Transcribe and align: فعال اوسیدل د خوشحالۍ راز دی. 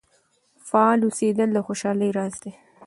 فعال 0.67 0.99
اوسیدل 1.03 1.49
د 1.53 1.57
خوشحالۍ 1.65 2.09
راز 2.17 2.35
دی. 2.43 2.51